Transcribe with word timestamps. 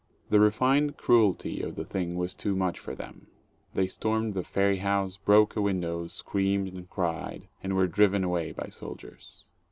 The 0.31 0.39
refined 0.39 0.97
cruelty 0.97 1.61
of 1.61 1.75
the 1.75 1.85
thing 1.85 2.15
was 2.15 2.33
too 2.33 2.55
much 2.55 2.79
for 2.79 2.95
them; 2.95 3.27
they 3.75 3.85
stormed 3.85 4.33
the 4.33 4.43
ferry 4.43 4.77
house, 4.79 5.15
broke 5.17 5.55
a 5.55 5.61
window, 5.61 6.07
screamed 6.07 6.73
and 6.73 6.89
cried, 6.89 7.47
and 7.61 7.75
were 7.75 7.85
driven 7.85 8.23
away 8.23 8.51
by 8.51 8.69
soldiers. 8.69 9.45